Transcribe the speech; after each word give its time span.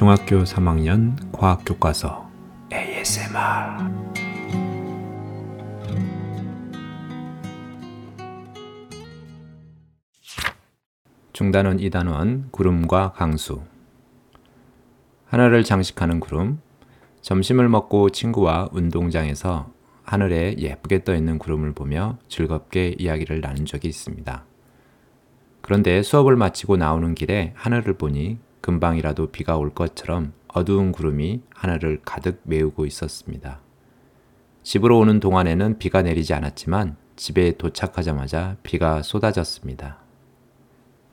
중학교 0.00 0.44
3학년 0.44 1.14
과학 1.30 1.62
교과서 1.66 2.26
ASMR 2.72 3.36
중단원 11.34 11.76
2단원 11.76 12.50
구름과 12.50 13.12
강수 13.12 13.60
하늘을 15.26 15.64
장식하는 15.64 16.18
구름 16.18 16.62
점심을 17.20 17.68
먹고 17.68 18.08
친구와 18.08 18.70
운동장에서 18.72 19.70
하늘에 20.02 20.54
예쁘게 20.56 21.04
떠 21.04 21.14
있는 21.14 21.36
구름을 21.36 21.74
보며 21.74 22.16
즐겁게 22.28 22.94
이야기를 22.98 23.42
나눈 23.42 23.66
적이 23.66 23.88
있습니다. 23.88 24.46
그런데 25.60 26.02
수업을 26.02 26.36
마치고 26.36 26.78
나오는 26.78 27.14
길에 27.14 27.52
하늘을 27.54 27.98
보니 27.98 28.38
금방이라도 28.60 29.30
비가 29.30 29.56
올 29.56 29.74
것처럼 29.74 30.32
어두운 30.48 30.92
구름이 30.92 31.42
하늘을 31.54 32.00
가득 32.04 32.40
메우고 32.44 32.86
있었습니다. 32.86 33.60
집으로 34.62 34.98
오는 34.98 35.20
동안에는 35.20 35.78
비가 35.78 36.02
내리지 36.02 36.34
않았지만 36.34 36.96
집에 37.16 37.56
도착하자마자 37.56 38.56
비가 38.62 39.02
쏟아졌습니다. 39.02 39.98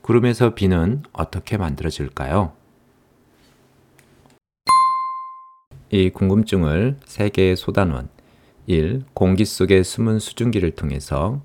구름에서 0.02 0.56
비는 0.56 1.04
어떻게 1.12 1.58
만들어질까요? 1.58 2.54
이 5.90 6.10
궁금증을 6.10 6.98
세 7.06 7.30
개의 7.30 7.56
소단원 7.56 8.10
1. 8.66 9.06
공기 9.14 9.46
속의 9.46 9.86
숨은 9.86 10.20
수증기를 10.20 10.72
통해서 10.72 11.42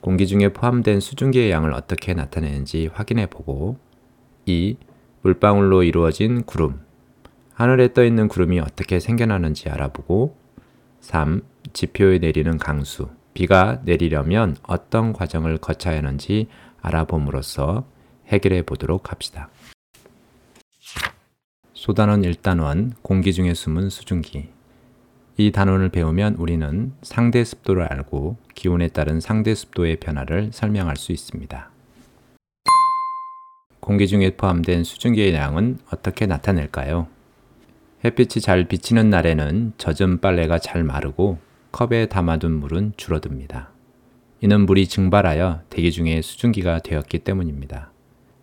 공기 0.00 0.26
중에 0.26 0.52
포함된 0.52 1.00
수증기의 1.00 1.50
양을 1.50 1.72
어떻게 1.72 2.14
나타내는지 2.14 2.90
확인해 2.92 3.26
보고 3.26 3.78
2. 4.46 4.76
물방울로 5.24 5.84
이루어진 5.84 6.42
구름. 6.42 6.82
하늘에 7.54 7.94
떠 7.94 8.04
있는 8.04 8.28
구름이 8.28 8.60
어떻게 8.60 9.00
생겨나는지 9.00 9.70
알아보고 9.70 10.36
3. 11.00 11.40
지표에 11.72 12.18
내리는 12.18 12.58
강수. 12.58 13.08
비가 13.32 13.80
내리려면 13.86 14.54
어떤 14.64 15.14
과정을 15.14 15.56
거쳐야 15.56 15.96
하는지 15.96 16.48
알아봄으로써 16.82 17.86
해결해 18.26 18.62
보도록 18.62 19.10
합시다. 19.10 19.48
소단원 21.72 22.20
1단원 22.20 22.92
공기 23.00 23.32
중에 23.32 23.54
숨은 23.54 23.88
수증기. 23.88 24.50
이 25.38 25.52
단원을 25.52 25.88
배우면 25.88 26.34
우리는 26.34 26.92
상대 27.00 27.44
습도를 27.44 27.84
알고 27.84 28.36
기온에 28.54 28.88
따른 28.88 29.20
상대 29.20 29.54
습도의 29.54 30.00
변화를 30.00 30.50
설명할 30.52 30.96
수 30.96 31.12
있습니다. 31.12 31.73
공기 33.84 34.08
중에 34.08 34.30
포함된 34.30 34.82
수증기의 34.82 35.34
양은 35.34 35.76
어떻게 35.92 36.24
나타낼까요? 36.24 37.06
햇빛이 38.02 38.40
잘 38.40 38.66
비치는 38.66 39.10
날에는 39.10 39.74
젖은 39.76 40.22
빨래가 40.22 40.58
잘 40.58 40.82
마르고 40.82 41.36
컵에 41.70 42.06
담아둔 42.06 42.52
물은 42.60 42.94
줄어듭니다. 42.96 43.68
이는 44.40 44.64
물이 44.64 44.86
증발하여 44.86 45.60
대기 45.68 45.92
중에 45.92 46.22
수증기가 46.22 46.78
되었기 46.78 47.18
때문입니다. 47.18 47.90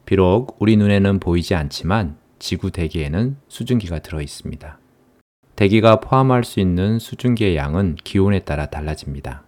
비록 0.06 0.58
우리 0.60 0.78
눈에는 0.78 1.20
보이지 1.20 1.56
않지만 1.56 2.18
지구 2.38 2.70
대기에는 2.70 3.38
수증기가 3.48 3.98
들어 3.98 4.22
있습니다. 4.22 4.78
대기가 5.56 6.02
포함할 6.02 6.44
수 6.44 6.60
있는 6.60 7.00
수증기의 7.00 7.56
양은 7.56 7.96
기온에 8.04 8.42
따라 8.42 8.68
달라집니다. 8.68 9.42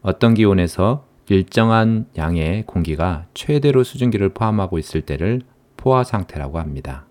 어떤 0.00 0.32
기온에서 0.32 1.06
일정한 1.28 2.06
양의 2.16 2.64
공기가 2.66 3.26
최대로 3.34 3.82
수증기를 3.82 4.28
포함하고 4.30 4.78
있을 4.78 5.02
때를 5.02 5.42
포화 5.76 6.04
상태라고 6.04 6.58
합니다. 6.58 7.06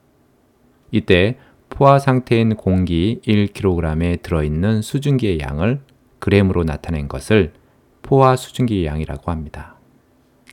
이때 0.92 1.38
포화 1.70 2.00
상태인 2.00 2.56
공기 2.56 3.20
1kg에 3.26 4.22
들어있는 4.22 4.82
수증기의 4.82 5.40
양을 5.40 5.82
그램으로 6.20 6.64
나타낸 6.64 7.08
것을 7.08 7.54
포화 8.02 8.36
수증기 8.36 8.86
양이라고 8.86 9.32
합니다. 9.32 9.76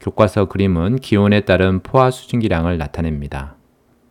교과서 0.01 0.47
그림은 0.47 0.97
기온에 0.97 1.43
따른 1.43 1.81
포화 1.81 2.11
수증기량을 2.11 2.77
나타냅니다. 2.77 3.55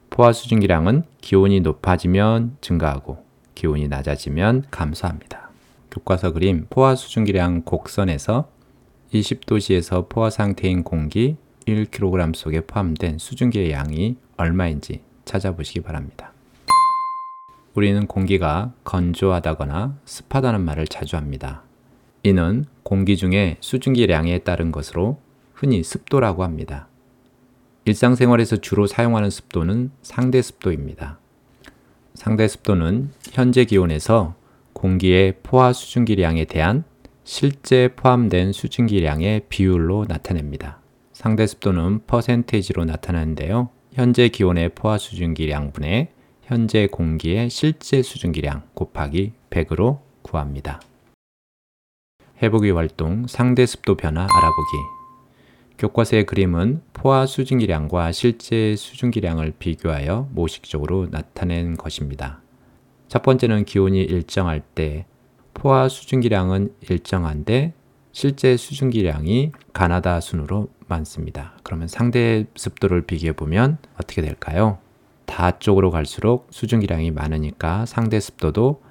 포화 0.10 0.32
수증기량은 0.32 1.04
기온이 1.20 1.60
높아지면 1.60 2.56
증가하고 2.62 3.26
기온이 3.56 3.90
낮아지면 3.90 4.66
감소합니다. 4.72 5.50
교과서 5.92 6.32
그림 6.32 6.68
포화 6.70 6.96
수증기량 6.96 7.64
곡선에서 7.64 8.48
20도시에서 9.14 10.08
포화 10.10 10.30
상태인 10.30 10.84
공기 10.84 11.36
1kg 11.68 12.34
속에 12.36 12.62
포함된 12.62 13.18
수증기의 13.18 13.72
양이 13.72 14.16
얼마인지 14.38 15.02
찾아보시기 15.26 15.82
바랍니다. 15.82 16.34
우리는 17.74 18.08
공기가 18.08 18.74
건조하다거나 18.84 19.98
습하다는 20.06 20.62
말을 20.62 20.88
자주 20.88 21.16
합니다. 21.16 21.64
이는 22.24 22.66
공기 22.84 23.18
중에 23.18 23.58
수증기량에 23.60 24.40
따른 24.40 24.72
것으로 24.72 25.20
흔히 25.54 25.84
습도라고 25.84 26.44
합니다. 26.44 26.88
일상생활에서 27.86 28.58
주로 28.58 28.88
사용하는 28.88 29.30
습도는 29.30 29.92
상대 30.02 30.42
습도입니다. 30.42 31.20
상대 32.14 32.48
습도는 32.48 33.12
현재 33.32 33.66
기온에서 33.66 34.36
공기의 34.74 35.36
포화 35.44 35.74
수증기량에 35.74 36.46
대한 36.46 36.84
실제 37.24 37.90
포함된 37.96 38.52
수증기량의 38.52 39.44
비율로 39.50 40.06
나타냅니다. 40.08 40.80
상대 41.14 41.46
습도는 41.46 42.02
퍼센테이지로 42.08 42.86
나타나는데요. 42.86 43.70
현재 43.94 44.30
기온의 44.30 44.70
포화 44.70 44.98
수증기량분의 44.98 46.10
현재 46.42 46.88
공기의 46.88 47.50
실제 47.50 48.02
수증기량 48.02 48.64
곱하기 48.74 49.34
100으로 49.50 50.00
구합니다. 50.24 50.82
해보기 52.42 52.72
활동 52.72 53.28
상대 53.28 53.66
습도 53.68 53.96
변화 53.96 54.24
알아보기 54.24 54.78
교과서의 55.78 56.26
그림은 56.26 56.82
포화 56.94 57.26
수증기량과 57.26 58.12
실제 58.12 58.76
수증기량을 58.76 59.54
비교하여 59.60 60.28
모식적으로 60.32 61.08
나타낸 61.12 61.76
것입니다. 61.76 62.42
첫 63.08 63.22
번째는 63.24 63.66
기온이 63.66 64.02
일정할 64.02 64.62
때 64.62 65.06
포화 65.54 65.90
수증기량은 65.90 66.74
일정한데 66.90 67.74
실제 68.12 68.58
수증기량이 68.58 69.52
가나다 69.74 70.20
순으로 70.20 70.70
많습니다. 70.88 71.54
그러면 71.64 71.88
상대 71.88 72.46
습도를 72.56 73.04
비교해 73.04 73.34
보면 73.34 73.78
어떻게 73.96 74.22
될까요? 74.22 74.80
다 75.26 75.60
쪽으로 75.60 75.92
갈수록 75.92 76.48
수증기량이 76.52 77.12
많으니까 77.12 77.86
상대 77.86 78.20
습도도 78.20 78.82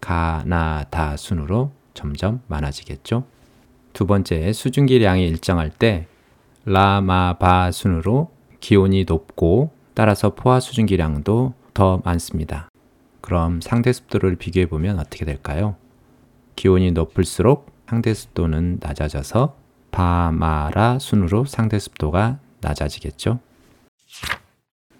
가나다 0.00 1.16
순으로 1.16 1.72
점점 1.92 2.40
많아지겠죠. 2.46 3.24
두 3.92 4.06
번째, 4.06 4.52
수증기량이 4.52 5.26
일정할 5.26 5.70
때 5.70 6.06
라마바 6.64 7.72
순으로 7.72 8.30
기온이 8.60 9.04
높고 9.06 9.70
따라서 9.94 10.34
포화 10.34 10.60
수증기량도 10.60 11.54
더 11.74 12.00
많습니다. 12.04 12.68
그럼 13.20 13.60
상대 13.60 13.92
습도를 13.92 14.36
비교해 14.36 14.66
보면 14.66 14.98
어떻게 14.98 15.24
될까요? 15.24 15.76
기온이 16.60 16.92
높을수록 16.92 17.72
상대 17.88 18.12
습도는 18.12 18.80
낮아져서 18.82 19.56
바마라 19.92 20.98
순으로 20.98 21.46
상대 21.46 21.78
습도가 21.78 22.38
낮아지겠죠. 22.60 23.40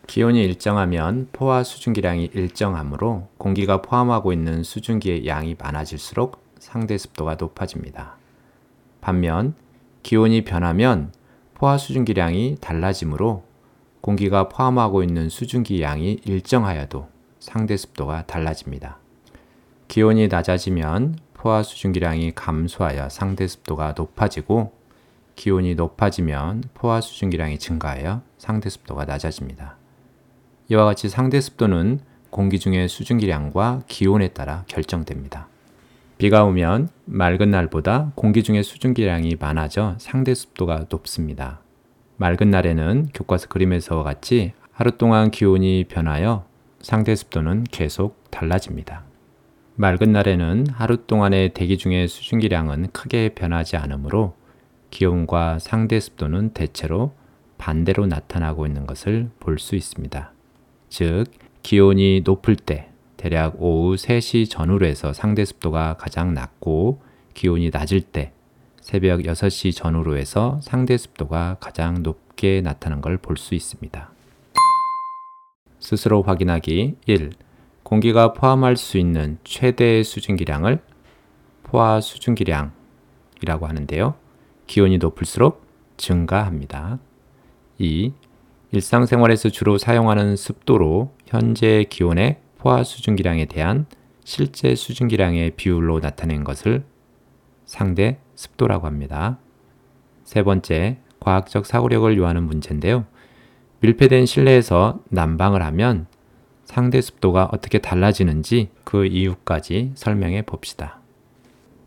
기온이 0.07 0.43
일정하면 0.43 1.29
포화 1.33 1.63
수증기량이 1.63 2.31
일정하므로 2.33 3.29
공기가 3.37 3.83
포함하고 3.83 4.33
있는 4.33 4.63
수증기의 4.63 5.27
양이 5.27 5.55
많아질수록 5.59 6.43
상대 6.59 6.97
습도가 6.97 7.37
높아집니다. 7.39 8.17
반면 9.03 9.53
기온이 10.03 10.45
변하면 10.45 11.13
포화 11.53 11.77
수증기량이 11.77 12.57
달라지므로 12.63 13.45
공기가 14.01 14.49
포함하고 14.49 15.03
있는 15.03 15.29
수증기 15.29 15.83
양이 15.83 16.21
일정하여도 16.25 17.11
상대 17.39 17.77
습도가 17.77 18.25
달라집니다. 18.25 18.97
기온이 19.89 20.29
낮아지면 20.29 21.19
포화 21.41 21.63
수증기량이 21.63 22.33
감소하여 22.35 23.09
상대 23.09 23.47
습도가 23.47 23.95
높아지고 23.97 24.75
기온이 25.37 25.75
높아지면 25.75 26.65
포화 26.75 27.01
수증기량이 27.01 27.59
증가하여 27.59 28.21
상대 28.37 28.69
습도가 28.69 29.07
낮아집니다. 29.07 29.79
이와 30.69 30.85
같이 30.85 31.09
상대 31.09 31.41
습도는 31.41 32.01
공기 32.29 32.59
중의 32.59 32.91
수증기량과 32.91 33.85
기온에 33.87 34.29
따라 34.29 34.65
결정됩니다. 34.67 35.49
비가 36.19 36.45
오면 36.45 36.91
맑은 37.07 37.51
날보다 37.51 38.13
공기 38.17 38.43
중의 38.43 38.63
수증기량이 38.63 39.37
많아져 39.41 39.95
상대 39.99 40.35
습도가 40.35 40.89
높습니다. 40.91 41.61
맑은 42.19 42.51
날에는 42.51 43.09
교과서 43.15 43.49
그림에서와 43.49 44.03
같이 44.03 44.53
하루 44.73 44.99
동안 44.99 45.31
기온이 45.31 45.85
변하여 45.89 46.45
상대 46.83 47.17
습도는 47.17 47.65
계속 47.71 48.31
달라집니다. 48.31 49.10
맑은 49.77 50.13
날에는 50.13 50.67
하루 50.73 50.99
동안의 51.07 51.55
대기 51.55 51.79
중의 51.79 52.09
수증기량은 52.09 52.89
크게 52.93 53.31
변하지 53.31 53.77
않으므로 53.77 54.35
기온과 54.91 55.59
상대 55.59 55.99
습도는 56.01 56.51
대체로 56.53 57.15
반대로 57.59 58.07
나타나고 58.07 58.67
있는 58.67 58.87
것을 58.87 59.31
볼 59.41 59.59
수 59.59 59.77
있습니다. 59.77 60.33
즉, 60.89 61.25
기온이 61.63 62.23
높을 62.25 62.57
때 62.57 62.89
대략 63.17 63.63
오후 63.63 63.97
3시 63.97 64.49
전후로 64.51 64.87
해서 64.87 65.13
상대 65.13 65.45
습도가 65.45 65.97
가장 65.99 66.35
낮고 66.35 67.01
기온이 67.35 67.71
낮을 67.71 68.01
때 68.01 68.33
새벽 68.81 69.21
6시 69.21 69.75
전후로 69.77 70.17
해서 70.17 70.59
상대 70.63 70.97
습도가 70.97 71.59
가장 71.61 72.03
높게 72.03 72.61
나타난 72.63 73.01
걸 73.01 73.19
볼 73.19 73.37
수 73.37 73.55
있습니다. 73.55 74.11
스스로 75.79 76.23
확인하기 76.23 76.97
1. 77.07 77.31
공기가 77.91 78.33
포함할 78.33 78.77
수 78.77 78.99
있는 78.99 79.39
최대 79.43 80.05
수증기량을 80.05 80.79
포화 81.65 82.01
수증기량이라고 82.01 83.67
하는데요. 83.67 84.15
기온이 84.69 84.99
높을수록 84.99 85.67
증가합니다. 85.97 87.01
2. 87.79 88.13
일상생활에서 88.71 89.49
주로 89.49 89.77
사용하는 89.77 90.37
습도로 90.37 91.17
현재 91.27 91.85
기온의 91.91 92.39
포화 92.59 92.85
수증기량에 92.85 93.47
대한 93.47 93.87
실제 94.23 94.77
수증기량의 94.77 95.57
비율로 95.57 95.99
나타낸 95.99 96.45
것을 96.45 96.85
상대 97.67 98.21
습도라고 98.37 98.87
합니다. 98.87 99.41
세 100.23 100.45
번째, 100.45 100.99
과학적 101.19 101.67
사고력을 101.67 102.17
요하는 102.17 102.45
문제인데요. 102.45 103.05
밀폐된 103.81 104.27
실내에서 104.27 105.01
난방을 105.09 105.65
하면 105.65 106.07
상대 106.71 107.01
습도가 107.01 107.49
어떻게 107.51 107.81
달라지는지 107.81 108.71
그 108.85 109.05
이유까지 109.05 109.91
설명해 109.97 110.43
봅시다. 110.43 111.01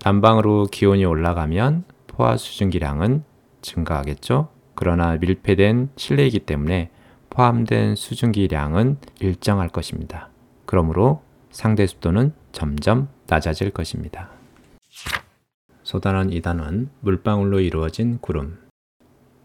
난방으로 0.04 0.68
기온이 0.70 1.06
올라가면 1.06 1.86
포화 2.08 2.36
수증기량은 2.36 3.24
증가하겠죠? 3.62 4.50
그러나 4.76 5.16
밀폐된 5.16 5.92
실내이기 5.96 6.40
때문에 6.40 6.90
포함된 7.30 7.96
수증기량은 7.96 8.98
일정할 9.22 9.70
것입니다. 9.70 10.28
그러므로 10.66 11.22
상대 11.50 11.88
습도는 11.88 12.34
점점 12.52 13.08
낮아질 13.28 13.72
것입니다. 13.72 14.32
소단원 15.84 16.30
2단원 16.30 16.90
물방울로 17.00 17.62
이루어진 17.62 18.18
구름 18.20 18.60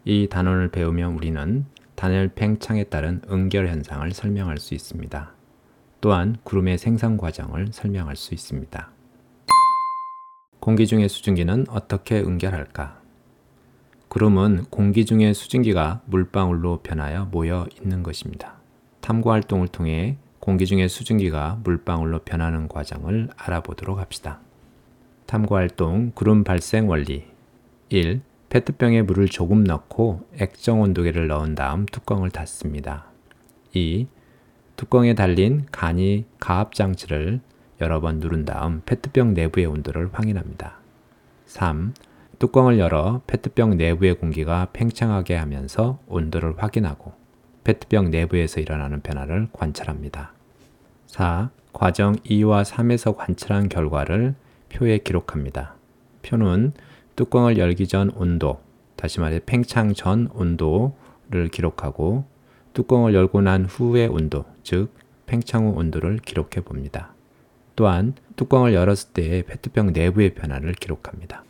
이 0.03 0.27
단원을 0.29 0.67
배우면 0.67 1.13
우리는 1.13 1.65
단열 1.99 2.29
팽창에 2.29 2.85
따른 2.85 3.21
응결 3.29 3.67
현상을 3.67 4.09
설명할 4.13 4.57
수 4.57 4.73
있습니다. 4.73 5.33
또한 5.99 6.37
구름의 6.43 6.77
생성 6.77 7.17
과정을 7.17 7.73
설명할 7.73 8.15
수 8.15 8.33
있습니다. 8.33 8.89
공기 10.61 10.87
중의 10.87 11.09
수증기는 11.09 11.65
어떻게 11.67 12.21
응결할까? 12.21 13.01
구름은 14.07 14.67
공기 14.69 15.05
중의 15.05 15.33
수증기가 15.33 15.99
물방울로 16.05 16.79
변하여 16.83 17.25
모여 17.25 17.67
있는 17.81 18.01
것입니다. 18.01 18.61
탐구 19.01 19.29
활동을 19.33 19.67
통해 19.67 20.15
공기 20.39 20.65
중의 20.67 20.87
수증기가 20.87 21.59
물방울로 21.65 22.19
변하는 22.19 22.69
과정을 22.69 23.27
알아보도록 23.35 23.99
합시다. 23.99 24.39
탐구 25.25 25.53
활동 25.53 26.13
구름 26.15 26.45
발생 26.45 26.87
원리 26.87 27.25
1. 27.89 28.21
페트병에 28.49 29.03
물을 29.03 29.27
조금 29.27 29.63
넣고 29.63 30.27
액정 30.39 30.81
온도계를 30.81 31.27
넣은 31.27 31.55
다음 31.55 31.85
뚜껑을 31.85 32.31
닫습니다. 32.31 33.05
2. 33.73 34.07
뚜껑에 34.75 35.13
달린 35.13 35.67
간이 35.71 36.25
가압 36.39 36.73
장치를 36.73 37.41
여러 37.79 38.01
번 38.01 38.19
누른 38.19 38.45
다음 38.45 38.81
페트병 38.85 39.35
내부의 39.35 39.67
온도를 39.67 40.09
확인합니다. 40.11 40.79
3. 41.45 41.93
뚜껑을 42.39 42.79
열어 42.79 43.21
페트병 43.27 43.77
내부의 43.77 44.15
공기가 44.15 44.69
팽창하게 44.73 45.35
하면서 45.35 45.99
온도를 46.07 46.55
확인하고 46.57 47.13
페트병 47.63 48.09
내부에서 48.09 48.61
일어나는 48.61 49.01
변화를 49.01 49.49
관찰합니다. 49.53 50.33
4. 51.05 51.51
과정 51.71 52.15
2와 52.15 52.63
3에서 52.63 53.15
관찰한 53.15 53.69
결과를 53.69 54.33
표에 54.69 54.97
기록합니다. 54.99 55.75
표는 56.23 56.73
뚜껑을 57.19 57.57
열기 57.57 57.85
전 57.85 58.11
온도, 58.11 58.61
다시 58.95 59.19
말해 59.19 59.41
팽창 59.45 59.93
전 59.93 60.29
온도를 60.33 61.49
기록하고 61.51 62.23
뚜껑을 62.71 63.13
열고 63.13 63.41
난 63.41 63.65
후의 63.65 64.07
온도, 64.07 64.45
즉 64.63 64.93
팽창 65.25 65.65
후 65.65 65.71
온도를 65.71 66.19
기록해 66.19 66.61
봅니다. 66.63 67.13
또한 67.75 68.13
뚜껑을 68.37 68.73
열었을 68.73 69.09
때의 69.11 69.43
페트병 69.43 69.91
내부의 69.91 70.33
변화를 70.33 70.71
기록합니다. 70.71 71.43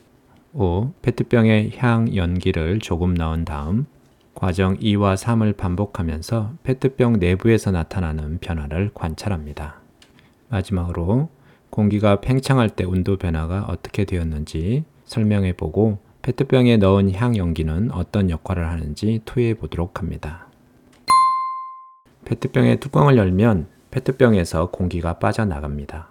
5. 0.54 0.94
페트병에 1.04 1.74
향 1.77 2.15
연기를 2.15 2.80
조금 2.80 3.13
넣은 3.13 3.45
다음 3.45 3.86
과정 4.33 4.75
2와 4.75 5.15
3을 5.15 5.56
반복하면서 5.56 6.54
페트병 6.63 7.19
내부에서 7.19 7.69
나타나는 7.69 8.39
변화를 8.39 8.89
관찰합니다. 8.95 9.75
마지막으로 10.50 11.30
공기가 11.69 12.22
팽창할 12.22 12.69
때 12.69 12.86
온도 12.86 13.18
변화가 13.18 13.65
어떻게 13.69 14.06
되었는지 14.06 14.83
설명해 15.10 15.54
보고 15.54 15.98
페트병에 16.22 16.78
넣은 16.78 17.12
향 17.14 17.36
연기는 17.36 17.92
어떤 17.92 18.30
역할을 18.30 18.68
하는지 18.70 19.22
토의해 19.26 19.56
보도록 19.56 20.00
합니다. 20.00 20.48
페트병의 22.26 22.80
뚜껑을 22.80 23.18
열면 23.18 23.68
페트병에서 23.90 24.70
공기가 24.70 25.18
빠져나갑니다. 25.18 26.10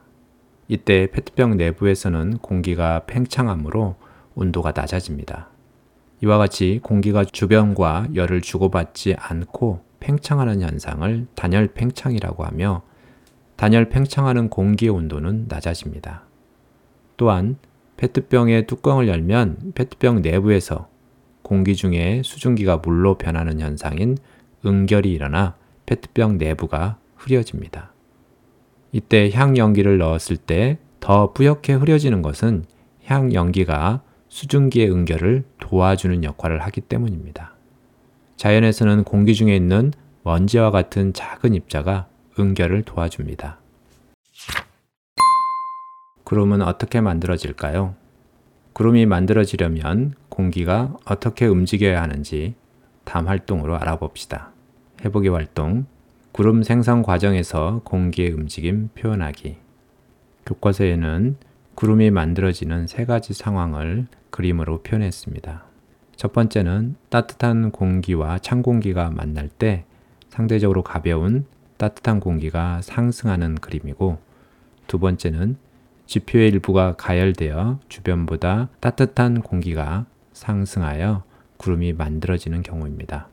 이때 0.66 1.08
페트병 1.12 1.56
내부에서는 1.56 2.38
공기가 2.38 3.04
팽창하므로 3.06 3.94
온도가 4.34 4.72
낮아집니다. 4.74 5.48
이와 6.20 6.38
같이 6.38 6.80
공기가 6.82 7.24
주변과 7.24 8.08
열을 8.16 8.40
주고받지 8.40 9.14
않고 9.16 9.84
팽창하는 10.00 10.60
현상을 10.60 11.28
단열 11.36 11.68
팽창이라고 11.68 12.44
하며 12.44 12.82
단열 13.54 13.90
팽창하는 13.90 14.50
공기의 14.50 14.90
온도는 14.90 15.46
낮아집니다. 15.48 16.22
또한 17.16 17.58
페트병의 17.98 18.66
뚜껑을 18.66 19.06
열면 19.08 19.72
페트병 19.74 20.22
내부에서 20.22 20.88
공기 21.42 21.76
중에 21.76 22.22
수증기가 22.24 22.78
물로 22.78 23.18
변하는 23.18 23.60
현상인 23.60 24.16
응결이 24.64 25.12
일어나 25.12 25.54
페트병 25.86 26.38
내부가 26.38 26.98
흐려집니다. 27.16 27.92
이때 28.92 29.30
향 29.32 29.56
연기를 29.56 29.98
넣었을 29.98 30.36
때 30.36 30.78
더 31.00 31.32
뿌옇게 31.32 31.74
흐려지는 31.74 32.22
것은 32.22 32.64
향 33.04 33.32
연기가 33.32 34.02
수증기의 34.28 34.90
응결을 34.90 35.44
도와주는 35.58 36.24
역할을 36.24 36.60
하기 36.62 36.82
때문입니다. 36.82 37.54
자연에서는 38.36 39.04
공기 39.04 39.34
중에 39.34 39.56
있는 39.56 39.92
먼지와 40.22 40.70
같은 40.70 41.12
작은 41.12 41.54
입자가 41.54 42.08
응결을 42.38 42.82
도와줍니다. 42.82 43.58
구름은 46.28 46.60
어떻게 46.60 47.00
만들어질까요? 47.00 47.94
구름이 48.74 49.06
만들어지려면 49.06 50.12
공기가 50.28 50.94
어떻게 51.06 51.46
움직여야 51.46 52.02
하는지 52.02 52.54
다음 53.04 53.28
활동으로 53.28 53.78
알아봅시다. 53.78 54.52
해보기 55.02 55.28
활동 55.28 55.86
구름 56.32 56.62
생성 56.62 57.02
과정에서 57.02 57.80
공기의 57.82 58.32
움직임 58.32 58.90
표현하기 58.94 59.56
교과서에는 60.44 61.36
구름이 61.74 62.10
만들어지는 62.10 62.88
세 62.88 63.06
가지 63.06 63.32
상황을 63.32 64.06
그림으로 64.28 64.82
표현했습니다. 64.82 65.64
첫 66.14 66.34
번째는 66.34 66.96
따뜻한 67.08 67.70
공기와 67.70 68.38
찬 68.40 68.60
공기가 68.60 69.08
만날 69.08 69.48
때 69.48 69.86
상대적으로 70.28 70.82
가벼운 70.82 71.46
따뜻한 71.78 72.20
공기가 72.20 72.82
상승하는 72.82 73.54
그림이고 73.54 74.18
두 74.88 74.98
번째는 74.98 75.56
지표의 76.08 76.48
일부가 76.48 76.94
가열되어 76.96 77.80
주변보다 77.90 78.70
따뜻한 78.80 79.42
공기가 79.42 80.06
상승하여 80.32 81.22
구름이 81.58 81.92
만들어지는 81.92 82.62
경우입니다. 82.62 83.28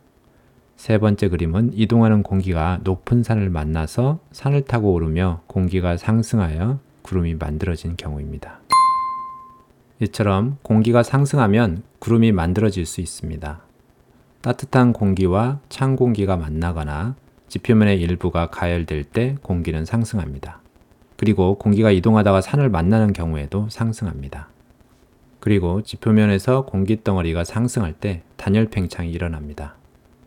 세 0.75 0.97
번째 0.97 1.29
그림은 1.29 1.71
이동하는 1.73 2.21
공기가 2.21 2.79
높은 2.83 3.23
산을 3.23 3.49
만나서 3.49 4.19
산을 4.33 4.63
타고 4.65 4.91
오르며 4.91 5.41
공기가 5.47 5.95
상승하여 5.95 6.79
구름이 7.01 7.35
만들어진 7.35 7.95
경우입니다. 7.95 8.59
이처럼 10.01 10.57
공기가 10.61 11.01
상승하면 11.01 11.83
구름이 11.99 12.33
만들어질 12.33 12.85
수 12.85 12.99
있습니다. 12.99 13.61
따뜻한 14.41 14.91
공기와 14.91 15.61
찬 15.69 15.95
공기가 15.95 16.35
만나거나 16.35 17.15
지표면의 17.47 18.01
일부가 18.01 18.49
가열될 18.49 19.05
때 19.05 19.37
공기는 19.41 19.85
상승합니다. 19.85 20.64
그리고 21.17 21.57
공기가 21.57 21.91
이동하다가 21.91 22.41
산을 22.41 22.69
만나는 22.69 23.13
경우에도 23.13 23.67
상승합니다. 23.69 24.49
그리고 25.39 25.81
지표면에서 25.81 26.65
공기 26.65 27.03
덩어리가 27.03 27.43
상승할 27.43 27.93
때 27.93 28.23
단열 28.35 28.67
팽창이 28.67 29.11
일어납니다. 29.11 29.75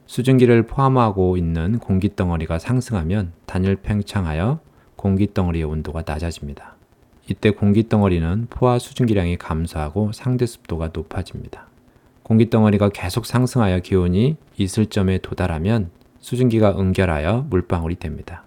수증기를 0.07 0.63
포함하고 0.63 1.37
있는 1.37 1.79
공기 1.79 2.17
덩어리가 2.17 2.59
상승하면 2.59 3.33
단열 3.47 3.77
팽창하여 3.77 4.61
공기 4.97 5.35
덩어리의 5.35 5.65
온도가 5.65 6.05
낮아집니다. 6.07 6.77
이때 7.29 7.51
공기 7.51 7.89
덩어리는 7.89 8.47
포화 8.49 8.79
수증기량이 8.79 9.37
감소하고 9.37 10.13
상대 10.13 10.47
습도가 10.47 10.91
높아집니다. 10.95 11.67
공기 12.23 12.49
덩어리가 12.49 12.91
계속 12.91 13.27
상승하여 13.27 13.81
기온이 13.81 14.37
있을 14.57 14.87
점에 14.87 15.19
도달하면 15.19 15.91
수증기가 16.21 16.79
응결하여 16.79 17.47
물방울이 17.51 17.97
됩니다. 17.97 18.45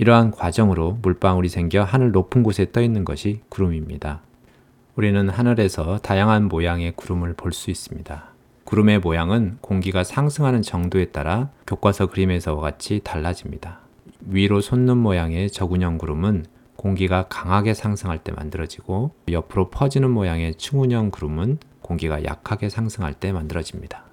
이러한 0.00 0.30
과정으로 0.30 0.98
물방울이 1.02 1.48
생겨 1.48 1.82
하늘 1.82 2.12
높은 2.12 2.44
곳에 2.44 2.70
떠 2.70 2.80
있는 2.80 3.04
것이 3.04 3.40
구름입니다. 3.48 4.20
우리는 4.94 5.28
하늘에서 5.28 5.98
다양한 5.98 6.46
모양의 6.46 6.92
구름을 6.94 7.34
볼 7.34 7.52
수 7.52 7.70
있습니다. 7.70 8.28
구름의 8.62 9.00
모양은 9.00 9.58
공기가 9.60 10.04
상승하는 10.04 10.62
정도에 10.62 11.06
따라 11.06 11.50
교과서 11.66 12.06
그림에서와 12.06 12.60
같이 12.60 13.00
달라집니다. 13.02 13.80
위로 14.20 14.60
솟는 14.60 14.96
모양의 14.98 15.50
저군형 15.50 15.98
구름은 15.98 16.46
공기가 16.76 17.26
강하게 17.28 17.74
상승할 17.74 18.18
때 18.18 18.30
만들어지고 18.30 19.10
옆으로 19.28 19.70
퍼지는 19.70 20.10
모양의 20.12 20.54
충운형 20.54 21.10
구름은 21.10 21.58
공기가 21.82 22.22
약하게 22.22 22.68
상승할 22.68 23.14
때 23.14 23.32
만들어집니다. 23.32 24.04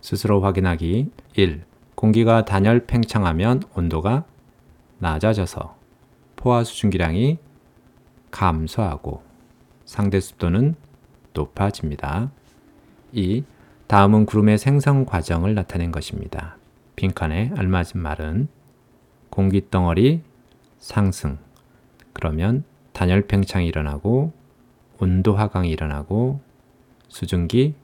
스스로 0.00 0.40
확인하기 0.42 1.10
1. 1.34 1.64
공기가 1.96 2.44
단열 2.44 2.86
팽창하면 2.86 3.62
온도가 3.74 4.24
낮아져서 4.98 5.76
포화 6.36 6.64
수증기량이 6.64 7.38
감소하고 8.30 9.22
상대 9.84 10.20
습도는 10.20 10.74
높아집니다. 11.32 12.30
2. 13.12 13.44
다음은 13.86 14.26
구름의 14.26 14.58
생성 14.58 15.04
과정을 15.04 15.54
나타낸 15.54 15.92
것입니다. 15.92 16.56
빈칸에 16.96 17.52
알맞은 17.56 18.00
말은 18.00 18.48
공기 19.30 19.68
덩어리 19.70 20.22
상승. 20.78 21.38
그러면 22.12 22.64
단열 22.92 23.26
팽창이 23.26 23.66
일어나고 23.66 24.32
온도 24.98 25.36
하강이 25.36 25.70
일어나고 25.70 26.40
수증기 27.08 27.74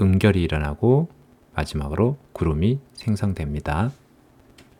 응결이 0.00 0.42
일어나고 0.42 1.08
마지막으로 1.54 2.16
구름이 2.32 2.80
생성됩니다. 2.94 3.90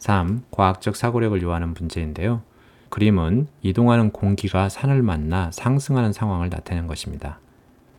3. 0.04 0.44
과학적 0.50 0.96
사고력을 0.96 1.40
요하는 1.40 1.73
문제인데요. 1.73 2.42
그림은 2.90 3.46
이동하는 3.62 4.11
공기가 4.11 4.68
산을 4.68 5.02
만나 5.02 5.50
상승하는 5.50 6.12
상황을 6.12 6.50
나타낸 6.50 6.87
것입니다. 6.87 7.40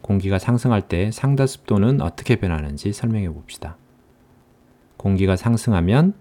공기가 0.04 0.38
상승할 0.38 0.84
때 0.84 1.10
상다 1.10 1.48
습도는 1.48 2.02
어떻게 2.02 2.36
변하는지 2.36 2.94
설명해 2.94 3.30
봅시다. 3.30 3.76
공기가 4.98 5.36
상승하면 5.36 6.14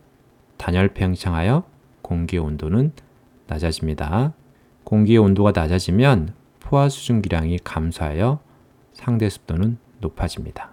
단열 0.56 0.94
팽창하여 0.94 1.64
공기 2.00 2.38
온도는 2.38 2.92
낮아집니다. 3.46 4.32
공기의 4.84 5.18
온도가 5.18 5.52
낮아지면 5.54 6.32
포화 6.60 6.88
수증기량이 6.88 7.58
감소하여 7.62 8.40
상대 8.94 9.28
습도는 9.28 9.76
높아집니다. 10.00 10.70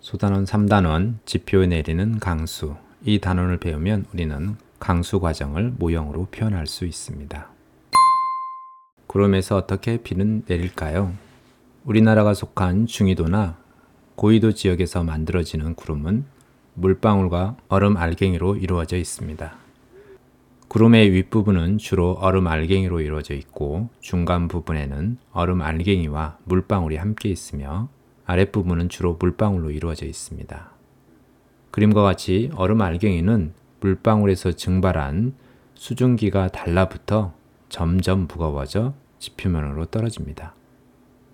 소단원 0.00 0.44
3단원 0.44 1.24
지표에 1.24 1.68
내리는 1.68 2.18
강수 2.18 2.76
이 3.04 3.18
단원을 3.18 3.56
배우면 3.56 4.06
우리는 4.14 4.56
강수 4.78 5.18
과정을 5.18 5.74
모형으로 5.76 6.28
표현할 6.30 6.68
수 6.68 6.84
있습니다. 6.86 7.48
구름에서 9.08 9.56
어떻게 9.56 9.96
비는 9.96 10.44
내릴까요? 10.46 11.12
우리나라가 11.84 12.32
속한 12.32 12.86
중위도나 12.86 13.58
고위도 14.14 14.52
지역에서 14.52 15.02
만들어지는 15.02 15.74
구름은 15.74 16.24
물방울과 16.74 17.56
얼음 17.68 17.96
알갱이로 17.96 18.56
이루어져 18.56 18.96
있습니다. 18.96 19.56
구름의 20.68 21.12
윗부분은 21.12 21.78
주로 21.78 22.12
얼음 22.12 22.46
알갱이로 22.46 23.00
이루어져 23.00 23.34
있고 23.34 23.90
중간 24.00 24.46
부분에는 24.46 25.18
얼음 25.32 25.60
알갱이와 25.60 26.38
물방울이 26.44 26.96
함께 26.96 27.28
있으며 27.28 27.88
아랫부분은 28.26 28.88
주로 28.88 29.16
물방울로 29.18 29.72
이루어져 29.72 30.06
있습니다. 30.06 30.70
그림과 31.72 32.02
같이 32.02 32.50
얼음 32.54 32.80
알갱이는 32.82 33.54
물방울에서 33.80 34.52
증발한 34.52 35.34
수증기가 35.74 36.48
달라붙어 36.48 37.32
점점 37.68 38.28
무거워져 38.28 38.94
지표면으로 39.18 39.86
떨어집니다. 39.86 40.54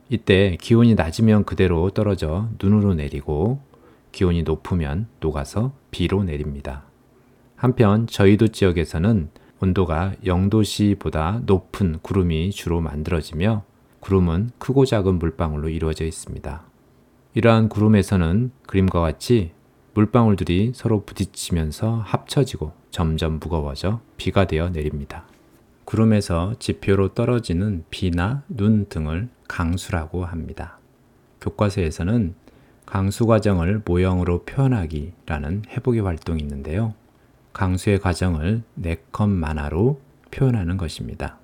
이때 0.09 0.57
기온이 0.61 0.95
낮으면 0.95 1.45
그대로 1.45 1.91
떨어져 1.91 2.49
눈으로 2.63 2.95
내리고 2.95 3.61
기온이 4.13 4.45
높으면 4.45 5.09
녹아서 5.21 5.73
비로 5.91 6.23
내립니다. 6.23 6.85
한편 7.57 8.07
저희도 8.07 8.49
지역에서는 8.49 9.31
온도가 9.61 10.15
0도씨보다 10.25 11.45
높은 11.45 11.99
구름이 12.01 12.53
주로 12.53 12.81
만들어지며 12.81 13.65
구름은 14.01 14.51
크고 14.59 14.87
작은 14.87 15.19
물방울로 15.19 15.69
이루어져 15.69 16.05
있습니다. 16.05 16.63
이러한 17.35 17.69
구름에서는 17.69 18.53
그림과 18.67 19.01
같이 19.01 19.51
물방울들이 19.99 20.71
서로 20.77 21.03
부딪히면서 21.05 21.97
합쳐지고 21.97 22.71
점점 22.93 23.41
무거워져 23.41 24.01
비가 24.17 24.47
되어 24.47 24.71
내립니다. 24.71 25.25
구름에서 25.87 26.55
지표로 26.61 27.15
떨어지는 27.15 27.85
비나 27.91 28.45
눈 28.47 28.89
등을 28.89 29.29
강수라고 29.49 30.25
합니다. 30.25 30.79
교과서에서는 31.41 32.37
강수 32.87 33.27
과정을 33.27 33.83
모형으로 33.85 34.45
표현하기라는 34.45 35.65
해보기 35.71 35.99
활동이 35.99 36.43
있는데요. 36.43 36.95
강수의 37.53 37.99
과정을 37.99 38.63
네 38.75 38.99
컷 39.11 39.29
만화로 39.29 40.01
표현하는 40.31 40.77
것입니다. 40.77 41.41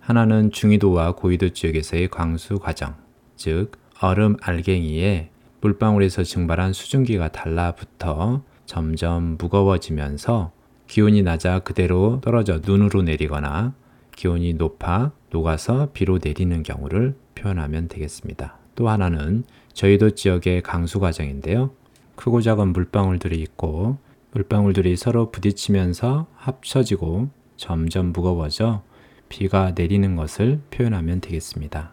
하나는 0.00 0.52
중위도와 0.52 1.16
고위도 1.16 1.50
지역에서의 1.50 2.08
강수 2.08 2.58
과정, 2.58 2.94
즉 3.36 3.72
얼음 4.00 4.36
알갱이에 4.40 5.28
물방울에서 5.62 6.24
증발한 6.24 6.72
수증기가 6.72 7.28
달라붙어 7.28 8.42
점점 8.66 9.36
무거워지면서 9.38 10.52
기온이 10.88 11.22
낮아 11.22 11.60
그대로 11.60 12.20
떨어져 12.20 12.60
눈으로 12.64 13.02
내리거나 13.02 13.72
기온이 14.14 14.54
높아 14.54 15.12
녹아서 15.30 15.88
비로 15.92 16.18
내리는 16.22 16.62
경우를 16.62 17.14
표현하면 17.34 17.88
되겠습니다. 17.88 18.58
또 18.74 18.88
하나는 18.88 19.44
저희도 19.72 20.10
지역의 20.10 20.62
강수 20.62 20.98
과정인데요. 21.00 21.70
크고 22.16 22.40
작은 22.42 22.72
물방울들이 22.72 23.40
있고 23.40 23.98
물방울들이 24.32 24.96
서로 24.96 25.30
부딪히면서 25.30 26.26
합쳐지고 26.34 27.30
점점 27.56 28.12
무거워져 28.12 28.82
비가 29.28 29.72
내리는 29.74 30.16
것을 30.16 30.60
표현하면 30.70 31.20
되겠습니다. 31.20 31.92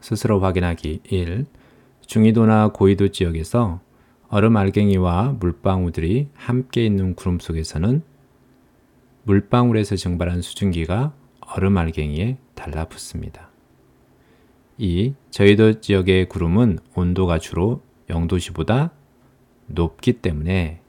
스스로 0.00 0.40
확인하기 0.40 1.00
1. 1.04 1.46
중위도나 2.10 2.70
고위도 2.72 3.12
지역에서 3.12 3.78
얼음 4.30 4.56
알갱이와 4.56 5.36
물방울들이 5.38 6.30
함께 6.34 6.84
있는 6.84 7.14
구름 7.14 7.38
속에서는 7.38 8.02
물방울에서 9.22 9.94
증발한 9.94 10.42
수증기가 10.42 11.12
얼음 11.38 11.78
알갱이에 11.78 12.36
달라붙습니다. 12.56 13.50
2. 14.78 15.14
저희도 15.30 15.80
지역의 15.82 16.28
구름은 16.28 16.80
온도가 16.96 17.38
주로 17.38 17.80
0도씨보다 18.08 18.90
높기 19.66 20.14
때문에 20.14 20.80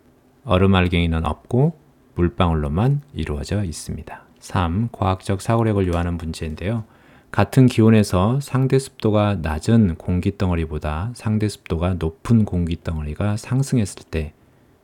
얼음 0.44 0.74
알갱이는 0.74 1.24
없고 1.24 1.78
물방울로만 2.16 3.02
이루어져 3.14 3.64
있습니다. 3.64 4.24
3. 4.40 4.90
과학적 4.92 5.44
사고력을 5.44 5.88
요하는 5.88 6.18
문제인데요. 6.18 6.84
같은 7.32 7.66
기온에서 7.68 8.40
상대 8.42 8.78
습도가 8.78 9.38
낮은 9.42 9.96
공기 9.96 10.38
덩어리보다 10.38 11.12
상대 11.16 11.48
습도가 11.48 11.96
높은 11.96 12.44
공기 12.44 12.84
덩어리가 12.84 13.38
상승했을 13.38 14.04
때 14.12 14.34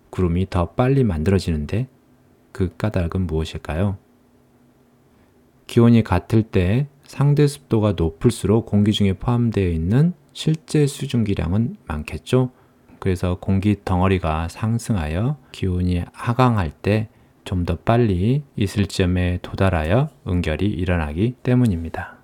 구름이 0.09 0.49
더 0.49 0.69
빨리 0.69 1.03
만들어지는데 1.03 1.87
그 2.53 2.75
까닭은 2.77 3.27
무엇일까요? 3.27 3.97
기온이 5.67 6.03
같을 6.03 6.43
때 6.43 6.87
상대 7.03 7.45
습도가 7.45 7.93
높을수록 7.97 8.65
공기 8.65 8.93
중에 8.93 9.13
포함되어 9.13 9.69
있는 9.69 10.13
실제 10.31 10.87
수증기량은 10.87 11.75
많겠죠? 11.85 12.51
그래서 12.99 13.37
공기 13.39 13.75
덩어리가 13.83 14.47
상승하여 14.47 15.37
기온이 15.51 16.03
하강할 16.13 16.71
때 16.71 17.09
좀 17.47 17.63
더 17.63 17.77
빨리 17.77 18.43
있을 18.57 18.87
점에 18.87 19.39
도달하여 19.41 20.09
응결이 20.27 20.65
일어나기 20.65 21.33
때문입니다. 21.43 22.16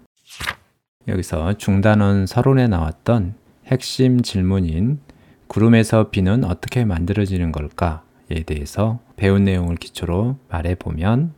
여기서 1.08 1.58
중단원 1.58 2.26
서론에 2.26 2.68
나왔던 2.68 3.36
핵심 3.68 4.22
질문인 4.22 5.00
구름에서 5.48 6.10
비는 6.10 6.44
어떻게 6.44 6.86
만들어지는 6.86 7.52
걸까에 7.52 8.44
대해서 8.46 9.00
배운 9.16 9.44
내용을 9.44 9.76
기초로 9.76 10.38
말해보면 10.50 11.34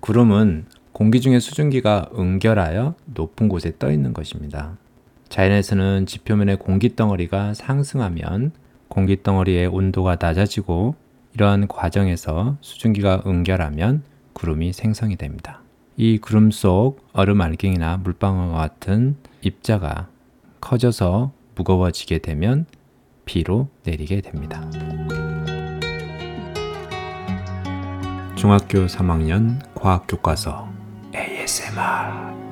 구름은 0.00 0.66
공기 0.92 1.20
중에 1.20 1.40
수증기가 1.40 2.10
응결하여 2.16 2.94
높은 3.06 3.48
곳에 3.48 3.72
떠 3.78 3.90
있는 3.90 4.12
것입니다. 4.12 4.76
자연에서는 5.28 6.06
지표면의 6.06 6.58
공기 6.58 6.94
덩어리가 6.94 7.54
상승하면 7.54 8.52
공기 8.88 9.22
덩어리의 9.22 9.66
온도가 9.66 10.18
낮아지고 10.20 10.94
이러한 11.34 11.66
과정에서 11.66 12.56
수증기가 12.60 13.24
응결하면 13.26 14.04
구름이 14.34 14.72
생성이 14.72 15.16
됩니다. 15.16 15.63
이 15.96 16.18
구름 16.18 16.50
속 16.50 17.06
얼음 17.12 17.40
알갱이나 17.40 17.98
물방울과 17.98 18.56
같은 18.56 19.16
입자가 19.42 20.08
커져서 20.60 21.32
무거워지게 21.54 22.18
되면 22.18 22.66
비로 23.24 23.68
내리게 23.84 24.20
됩니다. 24.20 24.68
중학교 28.34 28.86
3학년 28.86 29.60
과학교과서 29.74 30.68
ASMR 31.14 32.43